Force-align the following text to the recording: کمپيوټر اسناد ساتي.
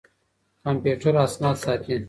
کمپيوټر 0.63 1.13
اسناد 1.25 1.57
ساتي. 1.65 1.95